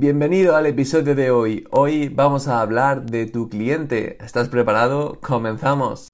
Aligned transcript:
Bienvenido 0.00 0.56
al 0.56 0.64
episodio 0.64 1.14
de 1.14 1.30
hoy. 1.30 1.68
Hoy 1.70 2.08
vamos 2.08 2.48
a 2.48 2.62
hablar 2.62 3.04
de 3.04 3.26
tu 3.26 3.50
cliente. 3.50 4.16
¿Estás 4.24 4.48
preparado? 4.48 5.18
Comenzamos. 5.20 6.08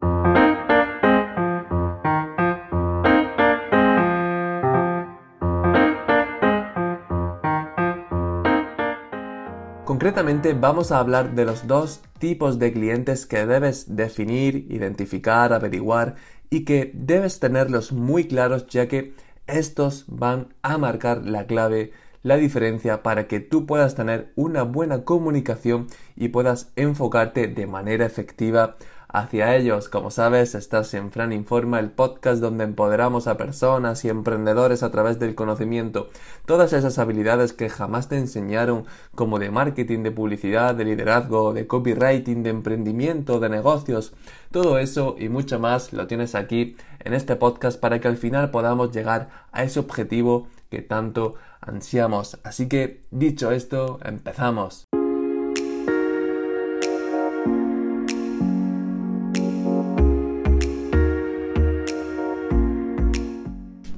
Concretamente 9.84 10.53
vamos 10.55 10.91
a 10.91 10.98
hablar 10.98 11.37
de 11.37 11.45
los 11.45 11.68
dos 11.68 12.03
tipos 12.18 12.59
de 12.59 12.73
clientes 12.73 13.25
que 13.25 13.46
debes 13.46 13.95
definir, 13.95 14.66
identificar, 14.68 15.53
averiguar 15.53 16.16
y 16.50 16.64
que 16.64 16.91
debes 16.93 17.39
tenerlos 17.39 17.93
muy 17.93 18.27
claros 18.27 18.66
ya 18.66 18.89
que 18.89 19.14
estos 19.46 20.07
van 20.09 20.48
a 20.62 20.77
marcar 20.77 21.25
la 21.25 21.46
clave 21.46 21.93
la 22.22 22.36
diferencia 22.36 23.02
para 23.02 23.26
que 23.26 23.40
tú 23.40 23.66
puedas 23.66 23.94
tener 23.94 24.32
una 24.36 24.62
buena 24.62 25.04
comunicación 25.04 25.86
y 26.16 26.29
puedas 26.29 26.72
enfocarte 26.76 27.48
de 27.48 27.66
manera 27.66 28.07
efectiva 28.07 28.76
hacia 29.08 29.57
ellos. 29.57 29.88
Como 29.88 30.11
sabes, 30.11 30.54
estás 30.54 30.93
en 30.94 31.10
Fran 31.10 31.32
Informa, 31.32 31.80
el 31.80 31.90
podcast 31.90 32.41
donde 32.41 32.65
empoderamos 32.65 33.27
a 33.27 33.37
personas 33.37 34.05
y 34.05 34.09
emprendedores 34.09 34.83
a 34.83 34.91
través 34.91 35.19
del 35.19 35.34
conocimiento. 35.34 36.10
Todas 36.45 36.73
esas 36.73 36.98
habilidades 36.98 37.52
que 37.52 37.69
jamás 37.69 38.09
te 38.09 38.19
enseñaron, 38.19 38.85
como 39.15 39.38
de 39.38 39.51
marketing, 39.51 40.02
de 40.02 40.10
publicidad, 40.10 40.74
de 40.74 40.85
liderazgo, 40.85 41.52
de 41.55 41.66
copywriting, 41.66 42.43
de 42.43 42.51
emprendimiento, 42.51 43.41
de 43.41 43.48
negocios. 43.48 44.12
Todo 44.51 44.79
eso 44.79 45.16
y 45.19 45.29
mucho 45.29 45.59
más 45.59 45.93
lo 45.93 46.07
tienes 46.07 46.35
aquí 46.35 46.77
en 47.01 47.15
este 47.15 47.37
podcast 47.37 47.80
para 47.80 48.01
que 48.01 48.09
al 48.09 48.16
final 48.16 48.51
podamos 48.51 48.93
llegar 48.93 49.29
a 49.52 49.62
ese 49.62 49.80
objetivo 49.80 50.48
que 50.71 50.83
tanto 50.83 51.37
ansiamos. 51.66 52.38
Así 52.45 52.69
que, 52.69 53.05
dicho 53.11 53.51
esto, 53.51 53.98
empezamos. 54.05 54.84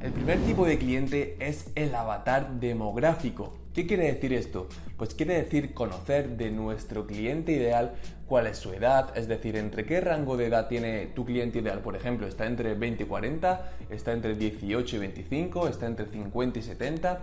El 0.00 0.12
primer 0.12 0.38
tipo 0.40 0.66
de 0.66 0.78
cliente 0.78 1.36
es 1.40 1.70
el 1.74 1.94
avatar 1.94 2.58
demográfico. 2.60 3.54
¿Qué 3.74 3.86
quiere 3.86 4.12
decir 4.12 4.32
esto? 4.32 4.66
Pues 4.96 5.14
quiere 5.14 5.34
decir 5.34 5.72
conocer 5.72 6.36
de 6.36 6.50
nuestro 6.50 7.06
cliente 7.06 7.52
ideal 7.52 7.94
cuál 8.26 8.48
es 8.48 8.58
su 8.58 8.72
edad, 8.72 9.16
es 9.16 9.28
decir, 9.28 9.54
entre 9.56 9.84
qué 9.86 10.00
rango 10.00 10.36
de 10.36 10.46
edad 10.46 10.66
tiene 10.66 11.06
tu 11.14 11.24
cliente 11.24 11.60
ideal. 11.60 11.80
Por 11.80 11.94
ejemplo, 11.94 12.26
está 12.26 12.46
entre 12.46 12.74
20 12.74 13.04
y 13.04 13.06
40, 13.06 13.70
está 13.90 14.12
entre 14.12 14.34
18 14.34 14.96
y 14.96 14.98
25, 14.98 15.68
está 15.68 15.86
entre 15.86 16.06
50 16.06 16.58
y 16.58 16.62
70 16.62 17.20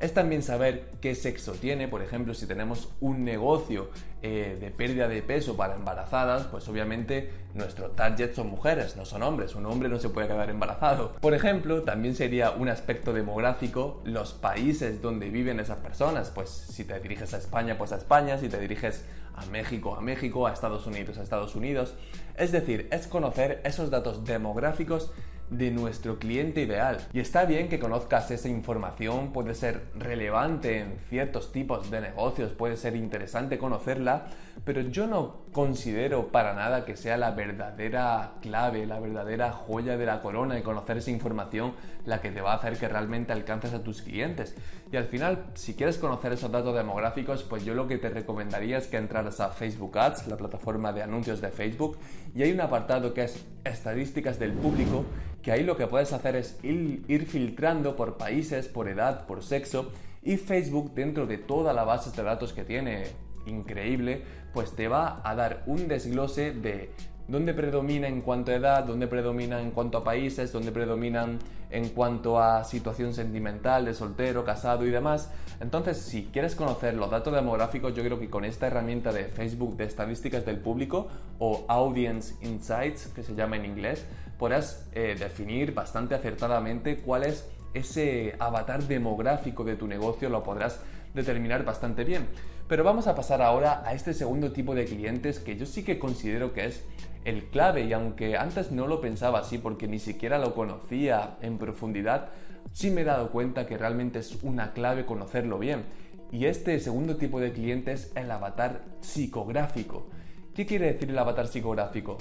es 0.00 0.12
también 0.12 0.42
saber 0.42 0.90
qué 1.00 1.14
sexo 1.14 1.52
tiene, 1.52 1.88
por 1.88 2.02
ejemplo, 2.02 2.34
si 2.34 2.46
tenemos 2.46 2.90
un 3.00 3.24
negocio 3.24 3.90
eh, 4.22 4.56
de 4.60 4.70
pérdida 4.70 5.08
de 5.08 5.22
peso 5.22 5.56
para 5.56 5.74
embarazadas, 5.74 6.46
pues 6.48 6.68
obviamente 6.68 7.30
nuestro 7.54 7.90
target 7.90 8.34
son 8.34 8.48
mujeres, 8.48 8.96
no 8.96 9.04
son 9.04 9.22
hombres, 9.22 9.54
un 9.54 9.64
hombre 9.66 9.88
no 9.88 9.98
se 9.98 10.10
puede 10.10 10.28
quedar 10.28 10.50
embarazado. 10.50 11.12
Por 11.20 11.32
ejemplo, 11.32 11.82
también 11.82 12.14
sería 12.14 12.50
un 12.50 12.68
aspecto 12.68 13.12
demográfico 13.12 14.02
los 14.04 14.32
países 14.32 15.00
donde 15.00 15.30
viven 15.30 15.60
esas 15.60 15.78
personas, 15.78 16.30
pues 16.30 16.50
si 16.50 16.84
te 16.84 16.98
diriges 17.00 17.32
a 17.34 17.38
España, 17.38 17.78
pues 17.78 17.92
a 17.92 17.96
España, 17.96 18.38
si 18.38 18.48
te 18.48 18.58
diriges 18.58 19.04
a 19.34 19.46
México, 19.46 19.94
a 19.96 20.00
México, 20.00 20.46
a 20.46 20.52
Estados 20.52 20.86
Unidos, 20.86 21.18
a 21.18 21.22
Estados 21.22 21.54
Unidos. 21.54 21.94
Es 22.36 22.52
decir, 22.52 22.88
es 22.90 23.06
conocer 23.06 23.60
esos 23.64 23.90
datos 23.90 24.24
demográficos 24.24 25.12
de 25.50 25.70
nuestro 25.70 26.18
cliente 26.18 26.62
ideal. 26.62 26.98
Y 27.12 27.20
está 27.20 27.44
bien 27.44 27.68
que 27.68 27.78
conozcas 27.78 28.30
esa 28.30 28.48
información, 28.48 29.32
puede 29.32 29.54
ser 29.54 29.84
relevante 29.94 30.80
en 30.80 30.98
ciertos 31.08 31.52
tipos 31.52 31.90
de 31.90 32.00
negocios, 32.00 32.52
puede 32.52 32.76
ser 32.76 32.96
interesante 32.96 33.58
conocerla, 33.58 34.26
pero 34.64 34.80
yo 34.80 35.06
no 35.06 35.46
considero 35.52 36.28
para 36.28 36.54
nada 36.54 36.84
que 36.84 36.96
sea 36.96 37.16
la 37.16 37.30
verdadera 37.30 38.32
clave, 38.40 38.86
la 38.86 38.98
verdadera 38.98 39.52
joya 39.52 39.96
de 39.96 40.06
la 40.06 40.20
corona 40.20 40.54
de 40.54 40.62
conocer 40.62 40.98
esa 40.98 41.10
información 41.10 41.74
la 42.04 42.20
que 42.20 42.30
te 42.30 42.40
va 42.40 42.52
a 42.52 42.56
hacer 42.56 42.78
que 42.78 42.88
realmente 42.88 43.32
alcances 43.32 43.74
a 43.74 43.82
tus 43.82 44.02
clientes. 44.02 44.54
Y 44.90 44.96
al 44.96 45.04
final, 45.04 45.46
si 45.54 45.74
quieres 45.74 45.98
conocer 45.98 46.32
esos 46.32 46.50
datos 46.50 46.74
demográficos, 46.74 47.42
pues 47.42 47.64
yo 47.64 47.74
lo 47.74 47.88
que 47.88 47.98
te 47.98 48.08
recomendaría 48.08 48.78
es 48.78 48.86
que 48.86 48.96
entraras 48.96 49.40
a 49.40 49.50
Facebook 49.50 49.98
Ads, 49.98 50.28
la 50.28 50.36
plataforma 50.36 50.92
de 50.92 51.02
anuncios 51.02 51.40
de 51.40 51.50
Facebook, 51.50 51.98
y 52.34 52.42
hay 52.42 52.52
un 52.52 52.60
apartado 52.60 53.12
que 53.12 53.24
es 53.24 53.44
estadísticas 53.64 54.38
del 54.38 54.52
público 54.52 55.04
que 55.46 55.52
ahí 55.52 55.62
lo 55.62 55.76
que 55.76 55.86
puedes 55.86 56.12
hacer 56.12 56.34
es 56.34 56.58
ir, 56.64 57.24
filtrando 57.28 57.94
por 57.94 58.16
países, 58.16 58.66
por 58.66 58.88
edad, 58.88 59.28
por 59.28 59.44
sexo 59.44 59.92
y 60.24 60.38
Facebook 60.38 60.92
dentro 60.92 61.24
de 61.28 61.38
toda 61.38 61.72
la 61.72 61.84
base 61.84 62.10
de 62.10 62.24
datos 62.24 62.52
que 62.52 62.64
tiene 62.64 63.04
increíble, 63.46 64.22
pues 64.52 64.72
te 64.72 64.88
va 64.88 65.20
a 65.22 65.36
dar 65.36 65.62
un 65.66 65.86
desglose 65.86 66.50
de 66.50 66.90
dónde 67.28 67.54
predomina 67.54 68.08
en 68.08 68.20
cuanto 68.20 68.52
a 68.52 68.54
edad, 68.54 68.84
dónde 68.84 69.06
predomina 69.06 69.60
en 69.60 69.70
cuanto 69.70 69.98
a 69.98 70.04
países, 70.04 70.52
dónde 70.52 70.72
predominan 70.72 71.38
en 71.70 71.88
cuanto 71.88 72.40
a 72.40 72.64
situación 72.64 73.14
sentimental 73.14 73.84
de 73.84 73.94
soltero, 73.94 74.44
casado 74.44 74.86
y 74.86 74.90
demás. 74.90 75.30
Entonces, 75.60 75.98
si 75.98 76.24
quieres 76.24 76.54
conocer 76.54 76.94
los 76.94 77.10
datos 77.10 77.34
demográficos, 77.34 77.94
yo 77.94 78.04
creo 78.04 78.18
que 78.18 78.30
con 78.30 78.44
esta 78.44 78.66
herramienta 78.66 79.12
de 79.12 79.24
Facebook 79.24 79.76
de 79.76 79.84
estadísticas 79.84 80.44
del 80.44 80.58
público 80.58 81.08
o 81.38 81.64
Audience 81.68 82.34
Insights, 82.42 83.08
que 83.08 83.22
se 83.22 83.34
llama 83.34 83.56
en 83.56 83.64
inglés, 83.64 84.04
podrás 84.38 84.86
eh, 84.92 85.16
definir 85.18 85.74
bastante 85.74 86.14
acertadamente 86.14 86.98
cuál 86.98 87.24
es 87.24 87.48
ese 87.74 88.36
avatar 88.38 88.82
demográfico 88.84 89.64
de 89.64 89.76
tu 89.76 89.86
negocio, 89.86 90.28
lo 90.28 90.42
podrás 90.42 90.80
determinar 91.14 91.64
bastante 91.64 92.04
bien. 92.04 92.26
Pero 92.68 92.82
vamos 92.82 93.06
a 93.06 93.14
pasar 93.14 93.42
ahora 93.42 93.82
a 93.86 93.94
este 93.94 94.12
segundo 94.12 94.52
tipo 94.52 94.74
de 94.74 94.86
clientes 94.86 95.38
que 95.38 95.56
yo 95.56 95.66
sí 95.66 95.84
que 95.84 95.98
considero 95.98 96.52
que 96.52 96.66
es 96.66 96.84
el 97.24 97.44
clave 97.44 97.84
y 97.84 97.92
aunque 97.92 98.36
antes 98.36 98.72
no 98.72 98.86
lo 98.86 99.00
pensaba 99.00 99.40
así 99.40 99.58
porque 99.58 99.86
ni 99.86 99.98
siquiera 99.98 100.38
lo 100.38 100.54
conocía 100.54 101.36
en 101.42 101.58
profundidad, 101.58 102.28
sí 102.72 102.90
me 102.90 103.02
he 103.02 103.04
dado 103.04 103.30
cuenta 103.30 103.66
que 103.66 103.78
realmente 103.78 104.18
es 104.18 104.42
una 104.42 104.72
clave 104.72 105.06
conocerlo 105.06 105.58
bien. 105.58 105.84
Y 106.32 106.46
este 106.46 106.80
segundo 106.80 107.16
tipo 107.16 107.38
de 107.38 107.52
cliente 107.52 107.92
es 107.92 108.10
el 108.16 108.30
avatar 108.30 108.82
psicográfico. 109.00 110.08
¿Qué 110.54 110.66
quiere 110.66 110.92
decir 110.92 111.10
el 111.10 111.18
avatar 111.18 111.46
psicográfico? 111.46 112.18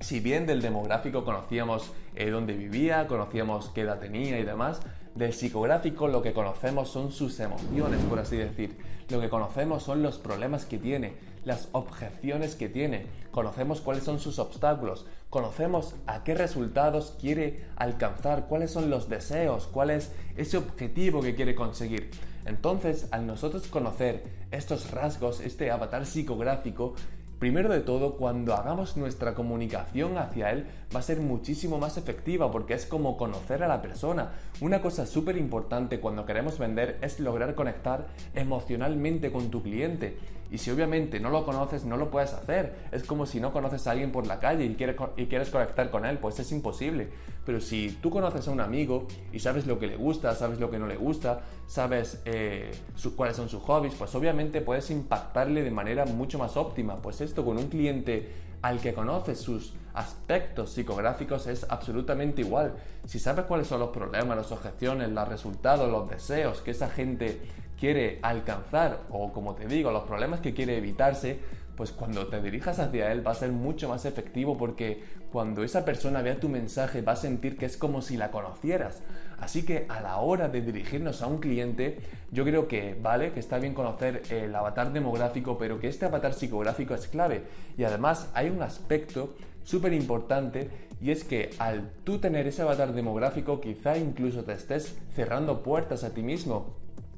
si 0.00 0.20
bien 0.20 0.46
del 0.46 0.60
demográfico 0.60 1.24
conocíamos 1.24 1.92
eh, 2.14 2.30
dónde 2.30 2.54
vivía, 2.54 3.06
conocíamos 3.06 3.70
qué 3.70 3.82
edad 3.82 3.98
tenía 3.98 4.38
y 4.38 4.44
demás, 4.44 4.80
del 5.14 5.32
psicográfico 5.32 6.08
lo 6.08 6.22
que 6.22 6.32
conocemos 6.32 6.90
son 6.90 7.10
sus 7.10 7.38
emociones, 7.40 8.00
por 8.04 8.18
así 8.18 8.36
decir. 8.36 8.76
Lo 9.08 9.20
que 9.20 9.28
conocemos 9.28 9.84
son 9.84 10.02
los 10.02 10.18
problemas 10.18 10.64
que 10.64 10.78
tiene, 10.78 11.14
las 11.44 11.68
objeciones 11.70 12.56
que 12.56 12.68
tiene, 12.68 13.06
conocemos 13.30 13.80
cuáles 13.80 14.02
son 14.02 14.18
sus 14.18 14.40
obstáculos, 14.40 15.06
conocemos 15.30 15.94
a 16.08 16.24
qué 16.24 16.34
resultados 16.34 17.14
quiere 17.20 17.66
alcanzar, 17.76 18.46
cuáles 18.48 18.72
son 18.72 18.90
los 18.90 19.08
deseos, 19.08 19.68
cuál 19.68 19.90
es 19.90 20.10
ese 20.36 20.56
objetivo 20.56 21.22
que 21.22 21.36
quiere 21.36 21.54
conseguir. 21.54 22.10
Entonces, 22.46 23.06
al 23.12 23.28
nosotros 23.28 23.68
conocer 23.68 24.24
estos 24.50 24.90
rasgos, 24.90 25.40
este 25.40 25.70
avatar 25.70 26.04
psicográfico, 26.04 26.94
Primero 27.38 27.68
de 27.68 27.80
todo, 27.80 28.16
cuando 28.16 28.54
hagamos 28.54 28.96
nuestra 28.96 29.34
comunicación 29.34 30.16
hacia 30.16 30.52
él 30.52 30.66
va 30.94 31.00
a 31.00 31.02
ser 31.02 31.20
muchísimo 31.20 31.76
más 31.76 31.98
efectiva 31.98 32.50
porque 32.50 32.72
es 32.72 32.86
como 32.86 33.18
conocer 33.18 33.62
a 33.62 33.68
la 33.68 33.82
persona. 33.82 34.32
Una 34.62 34.80
cosa 34.80 35.04
súper 35.04 35.36
importante 35.36 36.00
cuando 36.00 36.24
queremos 36.24 36.58
vender 36.58 36.98
es 37.02 37.20
lograr 37.20 37.54
conectar 37.54 38.06
emocionalmente 38.34 39.30
con 39.30 39.50
tu 39.50 39.62
cliente. 39.62 40.16
Y 40.50 40.56
si 40.56 40.70
obviamente 40.70 41.20
no 41.20 41.28
lo 41.28 41.44
conoces, 41.44 41.84
no 41.84 41.98
lo 41.98 42.10
puedes 42.10 42.32
hacer. 42.32 42.74
Es 42.90 43.04
como 43.04 43.26
si 43.26 43.38
no 43.38 43.52
conoces 43.52 43.86
a 43.86 43.90
alguien 43.90 44.12
por 44.12 44.26
la 44.26 44.40
calle 44.40 44.64
y 44.64 44.74
quieres, 44.74 44.96
y 45.18 45.26
quieres 45.26 45.50
conectar 45.50 45.90
con 45.90 46.06
él, 46.06 46.16
pues 46.16 46.38
es 46.38 46.50
imposible. 46.52 47.10
Pero 47.46 47.60
si 47.60 47.96
tú 48.02 48.10
conoces 48.10 48.46
a 48.48 48.50
un 48.50 48.60
amigo 48.60 49.06
y 49.32 49.38
sabes 49.38 49.66
lo 49.66 49.78
que 49.78 49.86
le 49.86 49.96
gusta, 49.96 50.34
sabes 50.34 50.58
lo 50.58 50.68
que 50.68 50.80
no 50.80 50.88
le 50.88 50.96
gusta, 50.96 51.42
sabes 51.68 52.20
eh, 52.24 52.72
cuáles 53.14 53.36
son 53.36 53.48
sus 53.48 53.62
hobbies, 53.62 53.94
pues 53.94 54.12
obviamente 54.16 54.60
puedes 54.60 54.90
impactarle 54.90 55.62
de 55.62 55.70
manera 55.70 56.04
mucho 56.04 56.40
más 56.40 56.56
óptima. 56.56 56.96
Pues 56.96 57.20
esto 57.20 57.44
con 57.44 57.56
un 57.56 57.68
cliente 57.68 58.32
al 58.62 58.80
que 58.80 58.92
conoces 58.92 59.38
sus 59.38 59.74
aspectos 59.94 60.72
psicográficos 60.72 61.46
es 61.46 61.64
absolutamente 61.70 62.42
igual. 62.42 62.74
Si 63.06 63.20
sabes 63.20 63.44
cuáles 63.44 63.68
son 63.68 63.78
los 63.78 63.90
problemas, 63.90 64.36
las 64.36 64.50
objeciones, 64.50 65.08
los 65.10 65.28
resultados, 65.28 65.88
los 65.88 66.10
deseos 66.10 66.60
que 66.62 66.72
esa 66.72 66.88
gente 66.88 67.40
quiere 67.78 68.18
alcanzar 68.22 69.02
o 69.10 69.32
como 69.32 69.54
te 69.54 69.66
digo, 69.66 69.92
los 69.92 70.02
problemas 70.02 70.40
que 70.40 70.52
quiere 70.52 70.76
evitarse, 70.78 71.38
pues 71.76 71.92
cuando 71.92 72.26
te 72.26 72.40
dirijas 72.40 72.78
hacia 72.78 73.12
él 73.12 73.26
va 73.26 73.32
a 73.32 73.34
ser 73.34 73.52
mucho 73.52 73.88
más 73.88 74.04
efectivo 74.04 74.56
porque 74.56 75.04
cuando 75.30 75.62
esa 75.62 75.84
persona 75.84 76.22
vea 76.22 76.40
tu 76.40 76.48
mensaje 76.48 77.02
va 77.02 77.12
a 77.12 77.16
sentir 77.16 77.56
que 77.56 77.66
es 77.66 77.76
como 77.76 78.00
si 78.02 78.16
la 78.16 78.30
conocieras. 78.30 79.02
Así 79.38 79.64
que 79.64 79.84
a 79.88 80.00
la 80.00 80.16
hora 80.16 80.48
de 80.48 80.62
dirigirnos 80.62 81.20
a 81.20 81.26
un 81.26 81.38
cliente, 81.38 81.98
yo 82.32 82.44
creo 82.44 82.68
que 82.68 82.96
vale, 83.00 83.32
que 83.32 83.40
está 83.40 83.58
bien 83.58 83.74
conocer 83.74 84.22
el 84.30 84.54
avatar 84.54 84.92
demográfico, 84.92 85.58
pero 85.58 85.78
que 85.78 85.88
este 85.88 86.06
avatar 86.06 86.32
psicográfico 86.32 86.94
es 86.94 87.06
clave. 87.06 87.42
Y 87.76 87.84
además 87.84 88.30
hay 88.32 88.48
un 88.48 88.62
aspecto 88.62 89.34
súper 89.62 89.92
importante 89.92 90.70
y 91.02 91.10
es 91.10 91.24
que 91.24 91.50
al 91.58 91.90
tú 92.04 92.18
tener 92.18 92.46
ese 92.46 92.62
avatar 92.62 92.94
demográfico 92.94 93.60
quizá 93.60 93.98
incluso 93.98 94.44
te 94.44 94.52
estés 94.52 94.96
cerrando 95.14 95.62
puertas 95.62 96.04
a 96.04 96.14
ti 96.14 96.22
mismo 96.22 96.74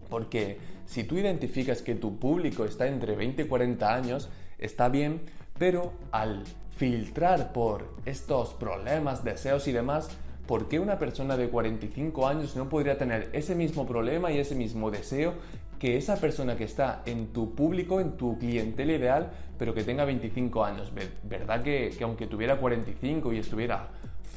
porque 0.09 0.59
si 0.87 1.05
tú 1.05 1.19
identificas 1.19 1.83
que 1.83 1.95
tu 1.95 2.19
público 2.19 2.65
está 2.65 2.87
entre 2.87 3.15
20 3.15 3.43
y 3.43 3.47
40 3.47 3.95
años, 3.95 4.29
está 4.59 4.89
bien, 4.89 5.23
pero 5.59 5.93
al 6.13 6.45
filtrar 6.77 7.53
por 7.53 7.89
estos 8.05 8.55
problemas, 8.55 9.25
deseos 9.25 9.67
y 9.69 9.73
demás, 9.73 10.09
¿por 10.47 10.69
qué 10.69 10.79
una 10.79 10.99
persona 10.99 11.37
de 11.37 11.49
45 11.49 12.27
años 12.27 12.57
no 12.57 12.69
podría 12.69 12.97
tener 12.97 13.31
ese 13.33 13.55
mismo 13.55 13.87
problema 13.87 14.31
y 14.31 14.39
ese 14.39 14.55
mismo 14.55 14.91
deseo 14.91 15.35
que 15.79 15.97
esa 15.97 16.17
persona 16.17 16.57
que 16.57 16.65
está 16.65 17.03
en 17.07 17.29
tu 17.29 17.55
público, 17.55 18.01
en 18.01 18.17
tu 18.17 18.39
clientela 18.39 18.93
ideal, 18.93 19.31
pero 19.59 19.75
que 19.75 19.85
tenga 19.85 20.05
25 20.05 20.65
años? 20.65 20.93
¿Verdad 21.25 21.63
que, 21.63 21.93
que 21.97 22.05
aunque 22.05 22.27
tuviera 22.27 22.57
45 22.57 23.33
y 23.33 23.39
estuviera 23.39 23.89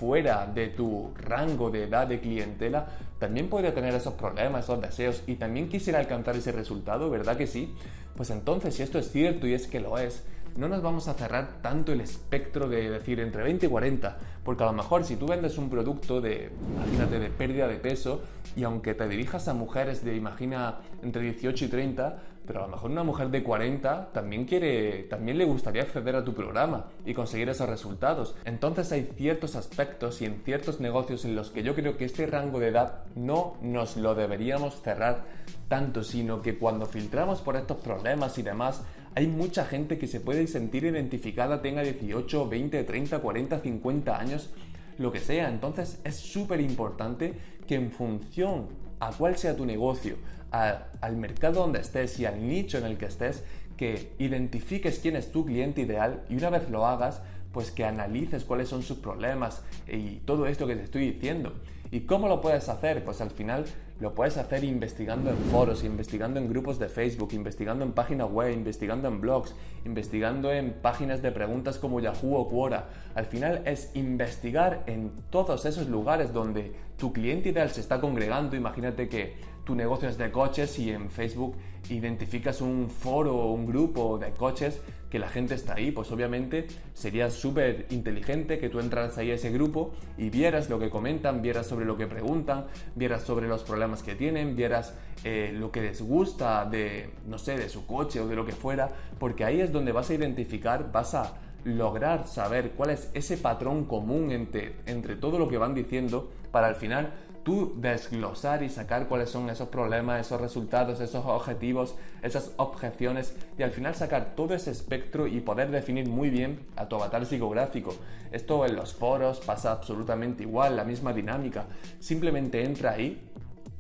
fuera 0.02 0.48
de 0.48 0.70
tu 0.70 1.14
rango 1.16 1.70
de 1.70 1.84
edad 1.84 2.08
de 2.08 2.20
clientela, 2.20 2.88
también 3.20 3.50
podría 3.50 3.72
tener 3.72 3.94
esos 3.94 4.16
problemas, 4.16 4.64
esos 4.64 4.82
deseos 4.82 5.24
y 5.28 5.36
también 5.36 5.70
quisiera 5.70 6.00
alcanzar 6.00 6.36
ese 6.36 6.52
resultado, 6.52 7.12
¿verdad 7.12 7.38
que 7.38 7.46
sí? 7.46 7.76
Pues 8.22 8.30
entonces, 8.30 8.76
si 8.76 8.84
esto 8.84 9.00
es 9.00 9.10
cierto 9.10 9.48
y 9.48 9.56
es 9.56 9.66
que 9.66 9.80
lo 9.80 9.98
es, 9.98 10.22
no 10.56 10.68
nos 10.68 10.84
vamos 10.84 11.08
a 11.08 11.16
cerrar 11.16 11.60
tanto 11.64 11.92
el 11.92 12.02
espectro 12.02 12.70
de 12.70 12.88
decir 12.88 13.20
entre 13.20 13.42
20 13.42 13.66
y 13.66 13.70
40, 13.70 14.16
porque 14.44 14.62
a 14.62 14.68
lo 14.68 14.74
mejor 14.74 15.04
si 15.04 15.16
tú 15.16 15.26
vendes 15.26 15.58
un 15.58 15.72
producto 15.72 16.22
de, 16.22 16.52
imagínate, 16.76 17.18
de 17.18 17.30
pérdida 17.32 17.68
de 17.68 17.78
peso, 17.78 18.22
y 18.56 18.64
aunque 18.64 18.94
te 18.94 19.08
dirijas 19.08 19.48
a 19.48 19.56
mujeres 19.56 20.06
de, 20.06 20.16
imagina, 20.16 20.82
entre 21.02 21.24
18 21.24 21.66
y 21.66 21.68
30, 21.68 22.20
pero 22.46 22.60
a 22.60 22.68
lo 22.68 22.74
mejor 22.74 22.92
una 22.92 23.04
mujer 23.04 23.30
de 23.30 23.44
40 23.44 24.12
también 24.14 24.46
quiere, 24.46 25.04
también 25.04 25.38
le 25.38 25.46
gustaría 25.46 25.84
acceder 25.84 26.16
a 26.16 26.24
tu 26.24 26.34
programa 26.34 26.88
y 27.06 27.14
conseguir 27.14 27.50
esos 27.50 27.70
resultados. 27.70 28.36
Entonces 28.46 28.92
hay 28.92 29.10
ciertos 29.16 29.56
aspectos 29.56 30.22
y 30.22 30.26
en 30.26 30.42
ciertos 30.44 30.80
negocios 30.80 31.24
en 31.26 31.36
los 31.36 31.52
que 31.52 31.64
yo 31.64 31.76
creo 31.76 31.98
que 31.98 32.06
este 32.06 32.26
rango 32.26 32.60
de 32.60 32.70
edad 32.70 33.04
no 33.16 33.58
nos 33.62 33.96
lo 33.98 34.16
deberíamos 34.16 34.82
cerrar 34.82 35.24
tanto, 35.68 36.04
sino 36.04 36.42
que 36.42 36.58
cuando 36.58 36.86
filtramos 36.86 37.42
por 37.42 37.56
estos 37.56 37.78
problemas 37.78 38.38
y 38.38 38.44
demás, 38.44 38.82
hay 39.16 39.28
mucha 39.28 39.66
gente 39.66 39.98
que 39.98 40.08
se 40.08 40.20
puede 40.20 40.48
sentir 40.48 40.84
identificada, 40.86 41.62
tenga 41.62 41.84
18, 41.84 42.50
20, 42.50 42.84
30, 42.84 43.20
40, 43.20 43.60
50 43.60 44.20
años, 44.20 44.50
lo 44.98 45.12
que 45.12 45.20
sea. 45.20 45.50
Entonces 45.50 46.00
es 46.04 46.16
súper 46.16 46.62
importante 46.62 47.34
que 47.68 47.76
en 47.76 47.92
función 47.92 48.68
a 49.00 49.12
cuál 49.12 49.38
sea 49.38 49.56
tu 49.56 49.66
negocio, 49.66 50.16
al 50.52 51.18
mercado 51.18 51.62
donde 51.62 51.80
estés 51.80 52.20
y 52.20 52.26
al 52.26 52.48
nicho 52.48 52.78
en 52.78 52.86
el 52.86 52.98
que 52.98 53.06
estés, 53.06 53.44
que 53.78 54.14
identifiques 54.20 55.00
quién 55.00 55.16
es 55.16 55.32
tu 55.32 55.46
cliente 55.46 55.82
ideal 55.82 56.24
y 56.30 56.36
una 56.36 56.50
vez 56.50 56.70
lo 56.70 56.86
hagas, 56.86 57.22
pues 57.52 57.72
que 57.72 57.84
analices 57.84 58.44
cuáles 58.44 58.70
son 58.70 58.84
sus 58.84 58.98
problemas 58.98 59.64
y 59.88 60.18
todo 60.18 60.46
esto 60.46 60.68
que 60.68 60.76
te 60.76 60.84
estoy 60.84 61.12
diciendo. 61.12 61.54
¿Y 61.92 62.02
cómo 62.02 62.30
lo 62.30 62.40
puedes 62.40 62.70
hacer? 62.70 63.04
Pues 63.04 63.20
al 63.20 63.32
final 63.32 63.66
lo 64.00 64.16
puedes 64.16 64.38
hacer 64.38 64.64
investigando 64.64 65.30
en 65.30 65.38
foros, 65.52 65.84
investigando 65.84 66.40
en 66.40 66.48
grupos 66.48 66.80
de 66.80 66.88
Facebook, 66.88 67.34
investigando 67.34 67.84
en 67.84 67.92
páginas 67.92 68.32
web, 68.32 68.54
investigando 68.54 69.10
en 69.10 69.20
blogs, 69.20 69.54
investigando 69.86 70.54
en 70.54 70.72
páginas 70.72 71.22
de 71.22 71.32
preguntas 71.32 71.78
como 71.78 72.00
Yahoo 72.00 72.36
o 72.36 72.50
Quora. 72.50 72.90
Al 73.14 73.26
final 73.26 73.62
es 73.66 73.92
investigar 73.94 74.84
en 74.88 75.12
todos 75.30 75.66
esos 75.66 75.88
lugares 75.88 76.32
donde 76.32 76.72
tu 76.98 77.12
cliente 77.12 77.50
ideal 77.50 77.70
se 77.70 77.82
está 77.82 78.00
congregando. 78.00 78.56
Imagínate 78.56 79.10
que 79.10 79.36
tu 79.72 79.76
negocio 79.78 80.10
es 80.10 80.18
de 80.18 80.30
coches 80.32 80.78
y 80.80 80.92
en 80.92 81.10
Facebook 81.10 81.56
identificas 81.90 82.60
un 82.60 82.90
foro 82.90 83.38
o 83.38 83.54
un 83.54 83.66
grupo 83.66 84.18
de 84.18 84.32
coches 84.32 84.82
que 85.10 85.18
la 85.18 85.30
gente 85.30 85.56
está 85.56 85.76
ahí, 85.76 85.92
pues 85.92 86.12
obviamente 86.12 86.68
sería 86.94 87.30
súper 87.30 87.86
inteligente 87.90 88.60
que 88.60 88.68
tú 88.68 88.82
entraras 88.82 89.18
ahí 89.18 89.32
a 89.32 89.36
ese 89.36 89.50
grupo 89.50 89.94
y 90.18 90.30
vieras 90.30 90.70
lo 90.70 90.78
que 90.78 90.90
comentan, 90.90 91.42
vieras 91.42 91.68
sobre 91.68 91.86
lo 91.86 91.96
que 91.96 92.06
preguntan, 92.06 92.66
vieras 92.96 93.24
sobre 93.24 93.48
los 93.48 93.64
problemas 93.64 94.04
que 94.04 94.14
tienen, 94.14 94.58
vieras 94.58 94.94
eh, 95.24 95.54
lo 95.58 95.72
que 95.72 95.82
les 95.82 96.02
gusta 96.02 96.66
de, 96.66 97.12
no 97.26 97.38
sé, 97.38 97.58
de 97.58 97.70
su 97.70 97.88
coche 97.88 98.20
o 98.20 98.28
de 98.28 98.36
lo 98.36 98.46
que 98.46 98.52
fuera, 98.52 98.90
porque 99.20 99.46
ahí 99.46 99.62
es 99.62 99.72
donde 99.72 99.94
vas 99.94 100.10
a 100.10 100.16
identificar, 100.16 100.92
vas 100.92 101.14
a 101.14 101.36
lograr 101.64 102.28
saber 102.28 102.72
cuál 102.72 102.90
es 102.90 103.10
ese 103.14 103.38
patrón 103.38 103.86
común 103.86 104.32
entre, 104.32 104.76
entre 104.86 105.16
todo 105.16 105.40
lo 105.40 105.48
que 105.48 105.58
van 105.58 105.74
diciendo 105.74 106.30
para 106.52 106.68
al 106.68 106.76
final 106.76 107.14
tú 107.44 107.74
desglosar 107.78 108.64
y 108.64 108.70
sacar 108.70 109.08
cuáles 109.08 109.30
son 109.30 109.50
esos 109.50 109.70
problemas, 109.70 110.22
esos 110.22 110.40
resultados, 110.40 111.00
esos 111.00 111.26
objetivos, 111.26 111.96
esas 112.22 112.52
objeciones 112.58 113.36
y 113.58 113.64
al 113.64 113.72
final 113.72 113.96
sacar 113.96 114.36
todo 114.36 114.54
ese 114.54 114.72
espectro 114.72 115.28
y 115.28 115.40
poder 115.42 115.72
definir 115.72 116.08
muy 116.08 116.30
bien 116.30 116.60
a 116.76 116.88
tu 116.88 116.96
avatar 116.96 117.26
psicográfico. 117.26 117.96
Esto 118.32 118.66
en 118.66 118.76
los 118.76 118.94
foros 118.94 119.40
pasa 119.40 119.72
absolutamente 119.72 120.44
igual, 120.44 120.76
la 120.76 120.84
misma 120.84 121.14
dinámica. 121.14 121.66
Simplemente 122.00 122.64
entra 122.64 122.92
ahí 122.92 123.32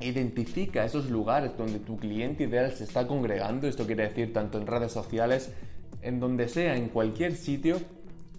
Identifica 0.02 0.84
esos 0.84 1.12
lugares 1.12 1.52
donde 1.56 1.78
tu 1.78 1.98
cliente 1.98 2.46
ideal 2.46 2.72
se 2.72 2.86
está 2.86 3.06
congregando, 3.06 3.68
esto 3.68 3.86
quiere 3.86 4.08
decir 4.08 4.34
tanto 4.34 4.58
en 4.58 4.66
redes 4.66 4.92
sociales, 4.92 5.52
en 6.02 6.20
donde 6.20 6.50
sea, 6.50 6.76
en 6.76 6.90
cualquier 6.90 7.36
sitio 7.36 7.78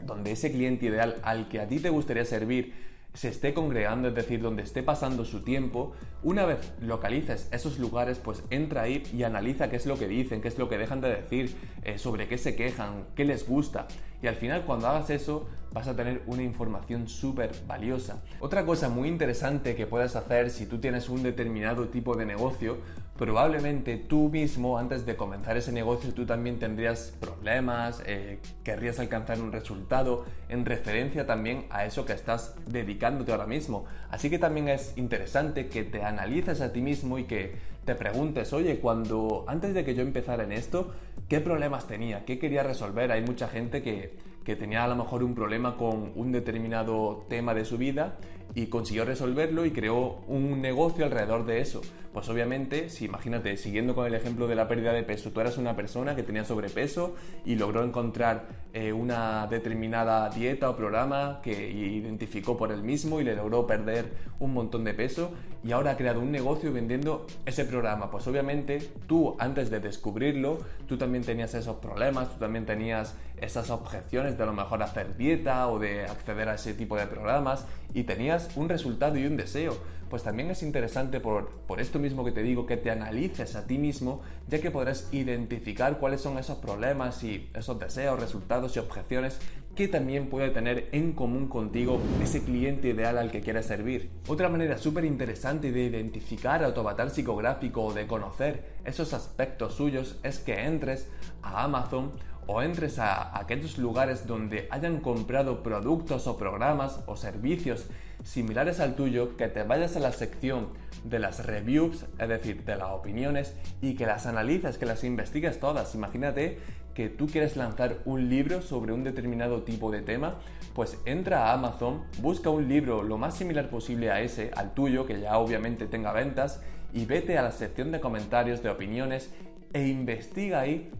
donde 0.04 0.32
ese 0.32 0.50
cliente 0.50 0.86
ideal 0.86 1.16
al 1.22 1.48
que 1.48 1.60
a 1.60 1.68
ti 1.68 1.78
te 1.78 1.90
gustaría 1.90 2.24
servir 2.24 2.74
se 3.14 3.28
esté 3.28 3.52
congregando, 3.52 4.08
es 4.08 4.14
decir, 4.14 4.40
donde 4.40 4.62
esté 4.62 4.82
pasando 4.82 5.24
su 5.24 5.42
tiempo, 5.42 5.92
una 6.22 6.46
vez 6.46 6.72
localices 6.80 7.48
esos 7.52 7.78
lugares, 7.78 8.18
pues 8.18 8.42
entra 8.50 8.82
ahí 8.82 9.02
y 9.12 9.22
analiza 9.22 9.68
qué 9.68 9.76
es 9.76 9.86
lo 9.86 9.98
que 9.98 10.08
dicen, 10.08 10.40
qué 10.40 10.48
es 10.48 10.58
lo 10.58 10.68
que 10.68 10.78
dejan 10.78 11.00
de 11.00 11.10
decir, 11.10 11.56
eh, 11.82 11.98
sobre 11.98 12.26
qué 12.26 12.38
se 12.38 12.56
quejan, 12.56 13.04
qué 13.14 13.24
les 13.24 13.46
gusta. 13.46 13.86
Y 14.22 14.28
al 14.28 14.36
final 14.36 14.64
cuando 14.64 14.86
hagas 14.86 15.10
eso 15.10 15.46
vas 15.72 15.88
a 15.88 15.96
tener 15.96 16.22
una 16.26 16.42
información 16.42 17.08
súper 17.08 17.50
valiosa. 17.66 18.22
Otra 18.40 18.64
cosa 18.64 18.88
muy 18.88 19.08
interesante 19.08 19.74
que 19.74 19.86
puedes 19.86 20.16
hacer 20.16 20.50
si 20.50 20.66
tú 20.66 20.78
tienes 20.78 21.08
un 21.08 21.22
determinado 21.22 21.88
tipo 21.88 22.16
de 22.16 22.24
negocio, 22.24 22.78
probablemente 23.22 23.98
tú 23.98 24.30
mismo 24.30 24.78
antes 24.78 25.06
de 25.06 25.14
comenzar 25.14 25.56
ese 25.56 25.70
negocio 25.70 26.12
tú 26.12 26.26
también 26.26 26.58
tendrías 26.58 27.14
problemas, 27.20 28.02
eh, 28.04 28.40
querrías 28.64 28.98
alcanzar 28.98 29.40
un 29.40 29.52
resultado 29.52 30.24
en 30.48 30.66
referencia 30.66 31.24
también 31.24 31.66
a 31.70 31.84
eso 31.84 32.04
que 32.04 32.14
estás 32.14 32.56
dedicándote 32.66 33.30
ahora 33.30 33.46
mismo. 33.46 33.84
Así 34.10 34.28
que 34.28 34.40
también 34.40 34.68
es 34.68 34.94
interesante 34.96 35.68
que 35.68 35.84
te 35.84 36.02
analices 36.02 36.60
a 36.62 36.72
ti 36.72 36.80
mismo 36.80 37.16
y 37.16 37.22
que 37.22 37.54
te 37.84 37.94
preguntes, 37.94 38.52
oye, 38.52 38.80
cuando 38.80 39.44
antes 39.46 39.72
de 39.72 39.84
que 39.84 39.94
yo 39.94 40.02
empezara 40.02 40.42
en 40.42 40.50
esto, 40.50 40.92
¿qué 41.28 41.38
problemas 41.38 41.86
tenía? 41.86 42.24
¿Qué 42.24 42.40
quería 42.40 42.64
resolver? 42.64 43.12
Hay 43.12 43.22
mucha 43.22 43.46
gente 43.46 43.82
que, 43.82 44.16
que 44.44 44.56
tenía 44.56 44.82
a 44.82 44.88
lo 44.88 44.96
mejor 44.96 45.22
un 45.22 45.36
problema 45.36 45.76
con 45.76 46.10
un 46.16 46.32
determinado 46.32 47.24
tema 47.28 47.54
de 47.54 47.64
su 47.66 47.78
vida 47.78 48.16
y 48.54 48.66
consiguió 48.66 49.04
resolverlo 49.04 49.64
y 49.64 49.70
creó 49.70 50.20
un 50.26 50.60
negocio 50.60 51.04
alrededor 51.04 51.46
de 51.46 51.60
eso. 51.60 51.80
Pues 52.12 52.28
obviamente, 52.28 52.90
si 52.90 53.06
imagínate, 53.06 53.56
siguiendo 53.56 53.94
con 53.94 54.06
el 54.06 54.14
ejemplo 54.14 54.46
de 54.46 54.54
la 54.54 54.68
pérdida 54.68 54.92
de 54.92 55.02
peso, 55.02 55.30
tú 55.30 55.40
eras 55.40 55.56
una 55.56 55.74
persona 55.74 56.14
que 56.14 56.22
tenía 56.22 56.44
sobrepeso 56.44 57.14
y 57.46 57.54
logró 57.54 57.82
encontrar 57.84 58.48
eh, 58.74 58.92
una 58.92 59.46
determinada 59.46 60.28
dieta 60.28 60.68
o 60.68 60.76
programa 60.76 61.40
que 61.42 61.70
identificó 61.70 62.58
por 62.58 62.70
él 62.70 62.82
mismo 62.82 63.18
y 63.20 63.24
le 63.24 63.34
logró 63.34 63.66
perder 63.66 64.12
un 64.40 64.52
montón 64.52 64.84
de 64.84 64.92
peso 64.92 65.30
y 65.64 65.72
ahora 65.72 65.92
ha 65.92 65.96
creado 65.96 66.20
un 66.20 66.30
negocio 66.30 66.70
vendiendo 66.70 67.26
ese 67.46 67.64
programa. 67.64 68.10
Pues 68.10 68.26
obviamente 68.26 68.78
tú 69.06 69.34
antes 69.38 69.70
de 69.70 69.80
descubrirlo, 69.80 70.58
tú 70.86 70.98
también 70.98 71.24
tenías 71.24 71.54
esos 71.54 71.76
problemas, 71.76 72.30
tú 72.30 72.38
también 72.38 72.66
tenías 72.66 73.14
esas 73.40 73.70
objeciones 73.70 74.36
de 74.36 74.42
a 74.42 74.46
lo 74.46 74.52
mejor 74.52 74.82
hacer 74.82 75.16
dieta 75.16 75.66
o 75.68 75.78
de 75.78 76.04
acceder 76.04 76.48
a 76.48 76.54
ese 76.54 76.74
tipo 76.74 76.96
de 76.96 77.06
programas 77.06 77.66
y 77.94 78.04
tenías 78.04 78.41
un 78.56 78.68
resultado 78.68 79.16
y 79.18 79.26
un 79.26 79.36
deseo. 79.36 79.76
Pues 80.10 80.22
también 80.22 80.50
es 80.50 80.62
interesante 80.62 81.20
por, 81.20 81.48
por 81.66 81.80
esto 81.80 81.98
mismo 81.98 82.22
que 82.24 82.32
te 82.32 82.42
digo, 82.42 82.66
que 82.66 82.76
te 82.76 82.90
analices 82.90 83.56
a 83.56 83.66
ti 83.66 83.78
mismo, 83.78 84.20
ya 84.46 84.60
que 84.60 84.70
podrás 84.70 85.08
identificar 85.12 85.98
cuáles 85.98 86.20
son 86.20 86.36
esos 86.36 86.58
problemas 86.58 87.24
y 87.24 87.48
esos 87.54 87.78
deseos, 87.78 88.20
resultados 88.20 88.76
y 88.76 88.78
objeciones 88.78 89.38
que 89.74 89.88
también 89.88 90.28
puede 90.28 90.50
tener 90.50 90.88
en 90.92 91.12
común 91.12 91.48
contigo 91.48 91.98
ese 92.22 92.42
cliente 92.42 92.88
ideal 92.88 93.16
al 93.16 93.30
que 93.30 93.40
quieres 93.40 93.66
servir. 93.66 94.10
Otra 94.28 94.48
manera 94.48 94.76
súper 94.76 95.04
interesante 95.04 95.72
de 95.72 95.84
identificar 95.84 96.62
a 96.62 96.74
tu 96.74 96.80
avatar 96.80 97.10
psicográfico 97.10 97.82
o 97.82 97.94
de 97.94 98.06
conocer 98.06 98.74
esos 98.84 99.14
aspectos 99.14 99.74
suyos 99.74 100.18
es 100.22 100.38
que 100.38 100.64
entres 100.64 101.08
a 101.42 101.64
Amazon 101.64 102.12
o 102.46 102.60
entres 102.60 102.98
a 102.98 103.38
aquellos 103.38 103.78
lugares 103.78 104.26
donde 104.26 104.66
hayan 104.70 105.00
comprado 105.00 105.62
productos 105.62 106.26
o 106.26 106.36
programas 106.36 107.00
o 107.06 107.16
servicios 107.16 107.86
similares 108.24 108.80
al 108.80 108.94
tuyo, 108.94 109.36
que 109.36 109.48
te 109.48 109.62
vayas 109.62 109.96
a 109.96 110.00
la 110.00 110.12
sección 110.12 110.68
de 111.04 111.18
las 111.18 111.44
reviews, 111.44 112.06
es 112.18 112.28
decir, 112.28 112.64
de 112.64 112.76
las 112.76 112.90
opiniones, 112.90 113.54
y 113.80 113.94
que 113.94 114.06
las 114.06 114.26
analices, 114.26 114.78
que 114.78 114.86
las 114.86 115.04
investigues 115.04 115.58
todas. 115.58 115.94
Imagínate 115.94 116.58
que 116.94 117.08
tú 117.08 117.26
quieres 117.26 117.56
lanzar 117.56 117.98
un 118.04 118.28
libro 118.28 118.62
sobre 118.62 118.92
un 118.92 119.02
determinado 119.02 119.62
tipo 119.62 119.90
de 119.90 120.02
tema, 120.02 120.36
pues 120.74 120.98
entra 121.04 121.46
a 121.46 121.54
Amazon, 121.54 122.04
busca 122.20 122.50
un 122.50 122.68
libro 122.68 123.02
lo 123.02 123.18
más 123.18 123.36
similar 123.36 123.68
posible 123.70 124.10
a 124.10 124.20
ese, 124.20 124.50
al 124.54 124.74
tuyo, 124.74 125.06
que 125.06 125.20
ya 125.20 125.38
obviamente 125.38 125.86
tenga 125.86 126.12
ventas, 126.12 126.60
y 126.92 127.06
vete 127.06 127.38
a 127.38 127.42
la 127.42 127.52
sección 127.52 127.90
de 127.90 128.00
comentarios, 128.00 128.62
de 128.62 128.68
opiniones, 128.68 129.30
e 129.72 129.88
investiga 129.88 130.60
ahí 130.60 130.90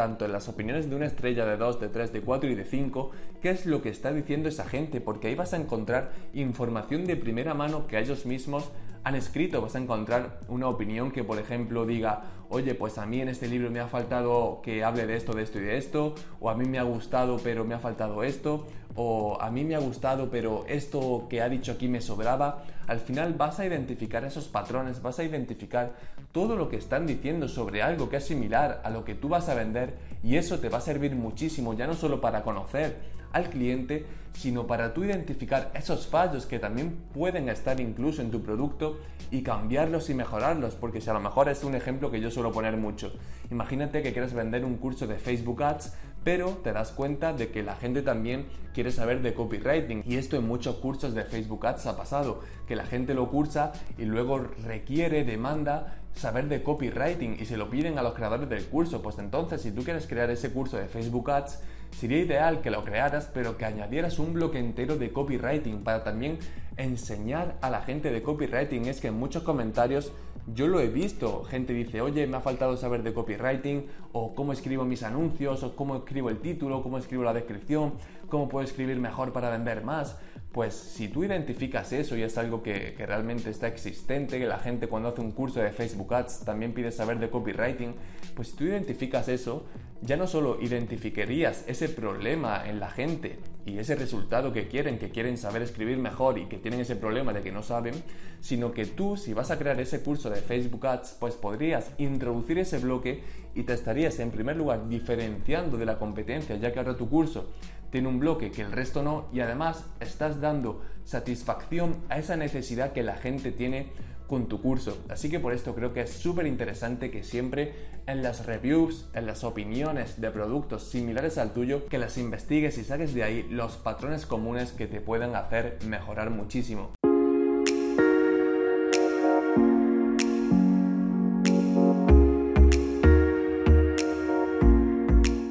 tanto 0.00 0.24
en 0.24 0.32
las 0.32 0.48
opiniones 0.48 0.88
de 0.88 0.96
una 0.96 1.04
estrella 1.04 1.44
de 1.44 1.58
2, 1.58 1.78
de 1.78 1.90
3, 1.90 2.10
de 2.14 2.22
4 2.22 2.48
y 2.48 2.54
de 2.54 2.64
5, 2.64 3.10
qué 3.42 3.50
es 3.50 3.66
lo 3.66 3.82
que 3.82 3.90
está 3.90 4.10
diciendo 4.14 4.48
esa 4.48 4.64
gente, 4.64 4.98
porque 5.02 5.28
ahí 5.28 5.34
vas 5.34 5.52
a 5.52 5.58
encontrar 5.58 6.12
información 6.32 7.04
de 7.04 7.16
primera 7.16 7.52
mano 7.52 7.86
que 7.86 7.98
ellos 7.98 8.24
mismos 8.24 8.70
han 9.04 9.14
escrito. 9.14 9.60
Vas 9.60 9.74
a 9.74 9.78
encontrar 9.78 10.40
una 10.48 10.68
opinión 10.68 11.10
que, 11.10 11.24
por 11.24 11.38
ejemplo, 11.38 11.86
diga, 11.86 12.22
oye, 12.48 12.74
pues 12.74 12.98
a 12.98 13.06
mí 13.06 13.20
en 13.20 13.28
este 13.28 13.48
libro 13.48 13.70
me 13.70 13.80
ha 13.80 13.86
faltado 13.86 14.60
que 14.62 14.82
hable 14.84 15.06
de 15.06 15.16
esto, 15.16 15.32
de 15.32 15.42
esto 15.42 15.58
y 15.58 15.62
de 15.62 15.78
esto, 15.78 16.14
o 16.40 16.50
a 16.50 16.54
mí 16.56 16.66
me 16.66 16.78
ha 16.78 16.82
gustado 16.82 17.38
pero 17.42 17.64
me 17.64 17.74
ha 17.74 17.78
faltado 17.78 18.24
esto, 18.24 18.66
o 18.96 19.40
a 19.40 19.50
mí 19.52 19.64
me 19.64 19.76
ha 19.76 19.78
gustado 19.78 20.30
pero 20.30 20.64
esto 20.66 21.26
que 21.30 21.42
ha 21.42 21.48
dicho 21.48 21.72
aquí 21.72 21.86
me 21.86 22.00
sobraba, 22.00 22.64
al 22.88 22.98
final 22.98 23.34
vas 23.34 23.60
a 23.60 23.66
identificar 23.66 24.24
esos 24.24 24.48
patrones, 24.48 25.00
vas 25.00 25.20
a 25.20 25.24
identificar 25.24 25.92
todo 26.32 26.56
lo 26.56 26.68
que 26.68 26.76
están 26.76 27.06
diciendo 27.06 27.48
sobre 27.48 27.82
algo 27.82 28.08
que 28.08 28.16
es 28.16 28.26
similar 28.26 28.80
a 28.84 28.90
lo 28.90 29.04
que 29.04 29.14
tú 29.14 29.28
vas 29.28 29.48
a 29.48 29.54
vender 29.54 29.94
y 30.24 30.36
eso 30.36 30.58
te 30.58 30.68
va 30.68 30.78
a 30.78 30.82
servir 30.82 31.14
muchísimo, 31.14 31.74
ya 31.74 31.86
no 31.86 31.94
solo 31.94 32.20
para 32.20 32.42
conocer 32.42 33.19
al 33.32 33.50
cliente, 33.50 34.06
sino 34.32 34.66
para 34.66 34.94
tú 34.94 35.04
identificar 35.04 35.70
esos 35.74 36.06
fallos 36.06 36.46
que 36.46 36.58
también 36.58 36.96
pueden 37.12 37.48
estar 37.48 37.80
incluso 37.80 38.22
en 38.22 38.30
tu 38.30 38.42
producto 38.42 38.98
y 39.30 39.42
cambiarlos 39.42 40.10
y 40.10 40.14
mejorarlos, 40.14 40.74
porque 40.74 41.00
si 41.00 41.10
a 41.10 41.12
lo 41.12 41.20
mejor 41.20 41.48
es 41.48 41.62
un 41.62 41.74
ejemplo 41.74 42.10
que 42.10 42.20
yo 42.20 42.30
suelo 42.30 42.52
poner 42.52 42.76
mucho. 42.76 43.12
Imagínate 43.50 44.02
que 44.02 44.12
quieres 44.12 44.32
vender 44.32 44.64
un 44.64 44.76
curso 44.76 45.06
de 45.06 45.16
Facebook 45.16 45.62
Ads, 45.62 45.94
pero 46.24 46.58
te 46.62 46.72
das 46.72 46.92
cuenta 46.92 47.32
de 47.32 47.50
que 47.50 47.62
la 47.62 47.76
gente 47.76 48.02
también 48.02 48.46
quiere 48.74 48.92
saber 48.92 49.22
de 49.22 49.34
copywriting 49.34 50.04
y 50.06 50.16
esto 50.16 50.36
en 50.36 50.46
muchos 50.46 50.76
cursos 50.76 51.14
de 51.14 51.24
Facebook 51.24 51.66
Ads 51.66 51.86
ha 51.86 51.96
pasado, 51.96 52.40
que 52.68 52.76
la 52.76 52.84
gente 52.84 53.14
lo 53.14 53.28
cursa 53.28 53.72
y 53.98 54.04
luego 54.04 54.38
requiere, 54.64 55.24
demanda 55.24 55.96
saber 56.14 56.48
de 56.48 56.62
copywriting 56.62 57.36
y 57.40 57.46
se 57.46 57.56
lo 57.56 57.70
piden 57.70 57.98
a 57.98 58.02
los 58.02 58.14
creadores 58.14 58.48
del 58.48 58.64
curso, 58.66 59.00
pues 59.02 59.18
entonces 59.18 59.62
si 59.62 59.72
tú 59.72 59.82
quieres 59.82 60.06
crear 60.06 60.30
ese 60.30 60.52
curso 60.52 60.76
de 60.76 60.86
Facebook 60.86 61.30
Ads, 61.30 61.60
sería 61.98 62.18
ideal 62.18 62.60
que 62.60 62.70
lo 62.70 62.84
crearas, 62.84 63.30
pero 63.32 63.56
que 63.56 63.64
añadieras 63.64 64.18
un 64.18 64.34
bloque 64.34 64.58
entero 64.58 64.96
de 64.96 65.12
copywriting 65.12 65.82
para 65.82 66.04
también 66.04 66.38
enseñar 66.76 67.56
a 67.60 67.70
la 67.70 67.82
gente 67.82 68.10
de 68.10 68.22
copywriting. 68.22 68.86
Es 68.86 69.00
que 69.00 69.08
en 69.08 69.14
muchos 69.14 69.42
comentarios 69.42 70.12
yo 70.54 70.68
lo 70.68 70.80
he 70.80 70.88
visto, 70.88 71.44
gente 71.44 71.72
dice, 71.72 72.00
oye, 72.00 72.26
me 72.26 72.36
ha 72.36 72.40
faltado 72.40 72.76
saber 72.76 73.02
de 73.02 73.12
copywriting, 73.12 73.86
o 74.12 74.34
cómo 74.34 74.52
escribo 74.52 74.84
mis 74.84 75.02
anuncios, 75.02 75.62
o 75.62 75.76
cómo 75.76 75.96
escribo 75.96 76.30
el 76.30 76.38
título, 76.38 76.82
cómo 76.82 76.98
escribo 76.98 77.24
la 77.24 77.34
descripción, 77.34 77.94
cómo 78.28 78.48
puedo 78.48 78.64
escribir 78.64 78.98
mejor 78.98 79.32
para 79.32 79.50
vender 79.50 79.84
más. 79.84 80.16
Pues 80.52 80.74
si 80.74 81.08
tú 81.08 81.22
identificas 81.22 81.92
eso 81.92 82.16
y 82.16 82.22
es 82.22 82.36
algo 82.36 82.62
que, 82.62 82.94
que, 82.96 83.06
realmente 83.06 83.50
está 83.50 83.68
existente, 83.68 84.38
que 84.38 84.46
la 84.46 84.58
gente 84.58 84.88
cuando 84.88 85.10
hace 85.10 85.20
un 85.20 85.30
curso 85.30 85.60
de 85.60 85.70
Facebook 85.70 86.12
Ads 86.12 86.44
también 86.44 86.72
pide 86.72 86.90
saber 86.90 87.18
de 87.18 87.30
copywriting, 87.30 87.94
pues 88.34 88.48
si 88.48 88.56
tú 88.56 88.64
identificas 88.64 89.28
eso, 89.28 89.64
ya 90.02 90.16
no 90.16 90.26
solo 90.26 90.60
identificarías 90.60 91.64
ese 91.68 91.88
problema 91.88 92.68
en 92.68 92.80
la 92.80 92.90
gente 92.90 93.38
y 93.70 93.78
ese 93.78 93.94
resultado 93.94 94.52
que 94.52 94.68
quieren, 94.68 94.98
que 94.98 95.10
quieren 95.10 95.38
saber 95.38 95.62
escribir 95.62 95.98
mejor 95.98 96.38
y 96.38 96.46
que 96.46 96.58
tienen 96.58 96.80
ese 96.80 96.96
problema 96.96 97.32
de 97.32 97.42
que 97.42 97.52
no 97.52 97.62
saben, 97.62 97.94
sino 98.40 98.72
que 98.72 98.86
tú 98.86 99.16
si 99.16 99.32
vas 99.32 99.50
a 99.50 99.58
crear 99.58 99.80
ese 99.80 100.02
curso 100.02 100.28
de 100.28 100.40
Facebook 100.40 100.86
Ads, 100.86 101.16
pues 101.20 101.34
podrías 101.34 101.92
introducir 101.98 102.58
ese 102.58 102.78
bloque 102.78 103.22
y 103.54 103.62
te 103.62 103.72
estarías 103.72 104.18
en 104.18 104.30
primer 104.30 104.56
lugar 104.56 104.88
diferenciando 104.88 105.76
de 105.76 105.86
la 105.86 105.98
competencia, 105.98 106.56
ya 106.56 106.72
que 106.72 106.78
ahora 106.78 106.96
tu 106.96 107.08
curso 107.08 107.48
tiene 107.90 108.08
un 108.08 108.18
bloque 108.18 108.50
que 108.50 108.62
el 108.62 108.72
resto 108.72 109.02
no 109.02 109.28
y 109.32 109.40
además 109.40 109.84
estás 110.00 110.40
dando 110.40 110.82
satisfacción 111.04 111.96
a 112.08 112.18
esa 112.18 112.36
necesidad 112.36 112.92
que 112.92 113.02
la 113.02 113.16
gente 113.16 113.52
tiene 113.52 113.88
con 114.30 114.46
tu 114.46 114.62
curso. 114.62 114.96
Así 115.08 115.28
que 115.28 115.40
por 115.40 115.52
esto 115.52 115.74
creo 115.74 115.92
que 115.92 116.02
es 116.02 116.10
súper 116.10 116.46
interesante 116.46 117.10
que 117.10 117.24
siempre 117.24 117.74
en 118.06 118.22
las 118.22 118.46
reviews, 118.46 119.08
en 119.12 119.26
las 119.26 119.42
opiniones 119.42 120.20
de 120.20 120.30
productos 120.30 120.84
similares 120.84 121.36
al 121.36 121.52
tuyo, 121.52 121.86
que 121.88 121.98
las 121.98 122.16
investigues 122.16 122.78
y 122.78 122.84
saques 122.84 123.12
de 123.12 123.24
ahí 123.24 123.42
los 123.50 123.76
patrones 123.76 124.26
comunes 124.26 124.70
que 124.70 124.86
te 124.86 125.00
pueden 125.00 125.34
hacer 125.34 125.78
mejorar 125.84 126.30
muchísimo. 126.30 126.92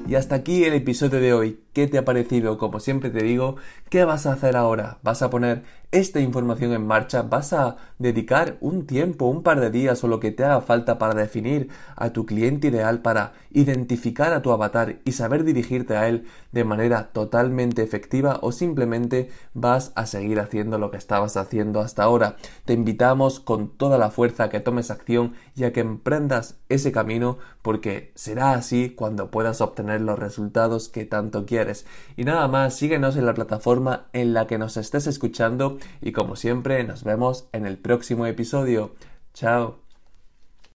Y 0.10 0.16
hasta 0.16 0.34
aquí 0.34 0.64
el 0.64 0.74
episodio 0.74 1.20
de 1.20 1.34
hoy. 1.34 1.60
¿Qué 1.72 1.86
te 1.86 2.00
ha 2.00 2.04
parecido? 2.04 2.58
Como 2.58 2.80
siempre 2.80 3.12
te 3.12 3.22
digo, 3.24 3.58
¿qué 3.90 4.04
vas 4.04 4.26
a 4.26 4.34
hacer 4.34 4.58
ahora? 4.58 4.98
¿Vas 5.04 5.22
a 5.22 5.30
poner 5.30 5.64
esta 5.92 6.20
información 6.20 6.74
en 6.74 6.86
marcha? 6.86 7.22
¿Vas 7.22 7.54
a 7.54 7.78
dedicar 8.00 8.58
un 8.60 8.88
tiempo, 8.88 9.26
un 9.26 9.44
par 9.44 9.60
de 9.60 9.70
días 9.70 10.04
o 10.04 10.08
lo 10.08 10.20
que 10.20 10.32
te 10.32 10.44
haga 10.44 10.62
falta 10.62 10.98
para 10.98 11.14
definir 11.14 11.70
a 11.96 12.10
tu 12.10 12.26
cliente 12.26 12.70
ideal, 12.70 13.02
para 13.02 13.34
identificar 13.52 14.34
a 14.34 14.42
tu 14.42 14.52
avatar 14.52 14.98
y 15.06 15.12
saber 15.12 15.44
dirigirte 15.44 15.96
a 15.96 16.10
él 16.10 16.26
de 16.52 16.64
manera 16.64 17.12
totalmente 17.14 17.84
efectiva 17.84 18.40
o 18.42 18.52
simplemente 18.52 19.30
vas 19.54 19.92
a 19.96 20.08
seguir 20.08 20.40
haciendo 20.40 20.80
lo 20.80 20.90
que 20.90 20.98
estabas 20.98 21.38
haciendo 21.38 21.82
hasta 21.82 22.04
ahora? 22.04 22.38
Te 22.66 22.74
invitamos 22.74 23.40
con 23.40 23.70
toda 23.70 24.00
la 24.00 24.10
fuerza 24.10 24.46
a 24.46 24.50
que 24.50 24.60
tomes 24.60 24.90
acción 24.90 25.34
y 25.56 25.66
a 25.66 25.72
que 25.72 25.82
emprendas 25.82 26.58
ese 26.68 26.92
camino 26.92 27.38
porque 27.62 28.12
será 28.16 28.54
así 28.54 28.90
cuando 28.90 29.30
puedas 29.30 29.62
los 30.06 30.20
resultados 30.20 30.90
que 30.90 31.06
tanto 31.06 31.46
quieres 31.46 31.86
y 32.18 32.24
nada 32.24 32.48
más, 32.48 32.76
síguenos 32.76 33.16
en 33.16 33.26
la 33.26 33.34
plataforma 33.34 34.08
en 34.14 34.34
la 34.34 34.48
que 34.48 34.58
nos 34.58 34.78
estés 34.78 35.08
escuchando 35.08 35.78
y 36.02 36.12
como 36.12 36.36
siempre 36.36 36.84
nos 36.84 37.04
vemos 37.04 37.48
en 37.52 37.66
el 37.66 37.78
próximo 37.78 38.26
episodio. 38.26 38.96
Chao. 39.34 39.89